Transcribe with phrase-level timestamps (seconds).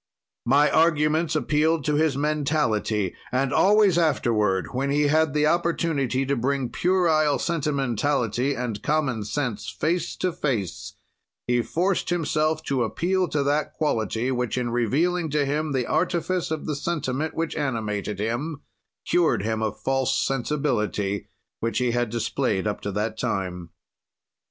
[0.47, 6.35] "My arguments appealed to his mentality, and always afterward, when he had the opportunity to
[6.35, 10.93] bring puerile sentimentality and common sense face to face,
[11.45, 16.49] he forced himself to appeal to that quality, which in revealing to him the artifice
[16.49, 18.61] of the sentiment which animated him,
[19.05, 21.27] cured him of false sensibility,
[21.59, 23.69] which he had displayed up to that time."